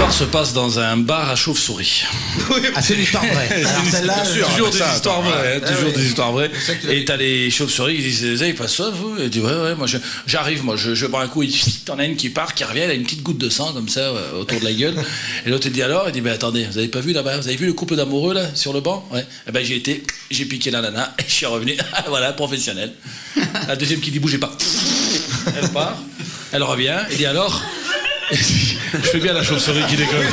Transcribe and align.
L'histoire 0.00 0.18
se 0.18 0.24
passe 0.32 0.52
dans 0.54 0.78
un 0.78 0.96
bar 0.96 1.28
à 1.28 1.36
chauve-souris. 1.36 2.04
Ah, 2.74 2.80
c'est 2.80 2.94
l'histoire 2.94 3.22
vraie. 3.22 3.48
Alors 3.52 3.84
celle-là, 3.90 4.24
C'est 4.24 4.40
toujours 4.40 4.70
des 4.70 4.78
histoires 4.78 5.20
vraies, 5.20 5.56
hein, 5.62 5.72
toujours 5.74 5.92
des 5.92 6.06
histoires 6.06 6.32
vraies. 6.32 6.50
Ça 6.64 6.74
que 6.74 6.86
tu 6.86 6.92
Et 6.96 7.04
t'as 7.04 7.18
les 7.18 7.50
chauves-souris 7.50 7.96
qui 7.96 8.02
disent, 8.04 8.24
vous 8.24 8.42
avez 8.42 8.54
pas 8.54 8.66
ça, 8.66 8.88
vous 8.88 9.18
Et 9.20 9.28
dit, 9.28 9.40
ouais, 9.40 9.52
ouais, 9.52 9.74
moi 9.74 9.86
je- 9.86 9.98
j'arrive, 10.26 10.64
moi 10.64 10.76
je, 10.76 10.94
je 10.94 11.04
bois 11.04 11.20
un 11.22 11.28
coup, 11.28 11.42
il 11.42 11.52
t'en 11.84 11.98
as 11.98 12.06
une 12.06 12.16
qui 12.16 12.30
part, 12.30 12.54
qui 12.54 12.64
revient, 12.64 12.80
elle 12.80 12.92
a 12.92 12.94
une 12.94 13.02
petite 13.02 13.22
goutte 13.22 13.36
de 13.36 13.50
sang 13.50 13.74
comme 13.74 13.90
ça 13.90 14.00
euh, 14.00 14.40
autour 14.40 14.58
de 14.58 14.64
la 14.64 14.72
gueule. 14.72 14.94
Et 15.44 15.50
l'autre 15.50 15.66
il 15.66 15.72
dit 15.72 15.82
alors, 15.82 16.04
il 16.06 16.12
dit, 16.12 16.22
ben 16.22 16.32
attendez, 16.32 16.64
vous 16.64 16.78
avez 16.78 16.88
pas 16.88 17.00
vu 17.00 17.12
là-bas, 17.12 17.36
vous 17.36 17.46
avez 17.48 17.56
vu 17.56 17.66
le 17.66 17.74
couple 17.74 17.94
d'amoureux 17.96 18.32
là, 18.32 18.46
sur 18.54 18.72
le 18.72 18.80
banc 18.80 19.06
Ouais. 19.12 19.26
Et 19.48 19.52
ben 19.52 19.62
j'ai 19.62 19.76
été, 19.76 20.02
j'ai 20.30 20.46
piqué 20.46 20.70
la 20.70 20.80
nana, 20.80 21.14
et 21.18 21.24
je 21.28 21.32
suis 21.34 21.46
revenu, 21.46 21.76
voilà, 22.08 22.32
professionnel. 22.32 22.94
La 23.68 23.76
deuxième 23.76 24.00
qui 24.00 24.10
dit, 24.10 24.18
bougez 24.18 24.38
pas. 24.38 24.56
Elle 25.60 25.68
part, 25.68 25.98
elle 26.52 26.62
revient, 26.62 26.96
et 27.10 27.16
dit 27.16 27.26
alors 27.26 27.62
Je 28.32 28.98
fais 28.98 29.18
bien 29.18 29.32
la 29.32 29.42
chauve-souris 29.42 29.84
qui 29.88 29.96
déconne. 29.96 30.26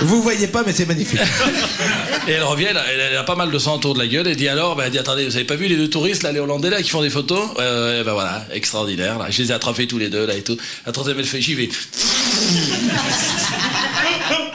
vous 0.00 0.22
voyez 0.22 0.46
pas, 0.46 0.62
mais 0.66 0.72
c'est 0.72 0.86
magnifique. 0.86 1.20
Et 2.28 2.32
elle 2.32 2.44
revient, 2.44 2.66
elle 2.70 2.76
a, 2.76 2.84
elle 3.10 3.16
a 3.16 3.24
pas 3.24 3.34
mal 3.34 3.50
de 3.50 3.58
sang 3.58 3.76
autour 3.76 3.94
de 3.94 3.98
la 3.98 4.06
gueule, 4.06 4.28
et 4.28 4.36
dit 4.36 4.46
alors, 4.48 4.76
ben, 4.76 4.84
elle 4.84 4.92
dit 4.92 4.98
attendez, 4.98 5.24
vous 5.24 5.34
avez 5.34 5.44
pas 5.44 5.56
vu 5.56 5.66
les 5.66 5.76
deux 5.76 5.90
touristes, 5.90 6.22
là, 6.22 6.30
les 6.30 6.38
Hollandais, 6.38 6.70
là, 6.70 6.80
qui 6.80 6.90
font 6.90 7.02
des 7.02 7.10
photos? 7.10 7.48
Ouais, 7.58 7.64
ouais, 7.64 7.64
ouais, 7.64 8.04
ben 8.04 8.12
voilà, 8.12 8.44
extraordinaire, 8.52 9.18
là. 9.18 9.26
Je 9.28 9.42
les 9.42 9.50
ai 9.50 9.54
attrapés 9.54 9.88
tous 9.88 9.98
les 9.98 10.08
deux, 10.08 10.24
là, 10.24 10.34
et 10.34 10.42
tout. 10.42 10.56
La 10.86 10.92
troisième, 10.92 11.18
elle 11.18 11.24
fait, 11.24 11.40
j'y 11.40 11.54
vais. 11.54 11.68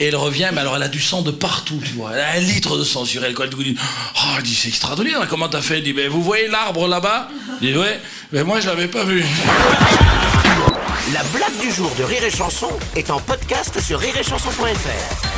Et 0.00 0.06
elle 0.06 0.16
revient, 0.16 0.48
mais 0.54 0.60
alors 0.60 0.76
elle 0.76 0.82
a 0.82 0.88
du 0.88 1.00
sang 1.00 1.20
de 1.20 1.30
partout, 1.30 1.78
tu 1.84 1.92
vois. 1.92 2.12
Elle 2.14 2.20
a 2.20 2.30
un 2.32 2.40
litre 2.40 2.78
de 2.78 2.84
sang 2.84 3.04
sur 3.04 3.22
elle, 3.22 3.34
quoi. 3.34 3.44
Elle 3.44 3.54
lui 3.54 3.72
dit, 3.72 3.76
oh, 3.78 4.18
elle 4.38 4.42
dit, 4.42 4.54
c'est 4.54 4.68
extraordinaire, 4.68 5.26
comment 5.28 5.48
t'as 5.48 5.60
fait? 5.60 5.76
Elle 5.76 5.82
dit, 5.82 5.92
ben, 5.92 6.08
vous 6.08 6.22
voyez 6.22 6.48
l'arbre 6.48 6.88
là-bas? 6.88 7.28
Elle 7.60 7.72
dit, 7.72 7.78
ouais, 7.78 8.00
mais 8.32 8.42
moi, 8.42 8.60
je 8.60 8.66
l'avais 8.68 8.88
pas 8.88 9.04
vu. 9.04 9.22
Du 11.70 11.76
jour 11.76 11.94
de 11.96 12.02
Rire 12.02 12.24
et 12.24 12.30
Chanson 12.32 12.66
est 12.96 13.10
en 13.10 13.20
podcast 13.20 13.78
sur 13.78 14.00
rireetchanson.fr. 14.00 15.29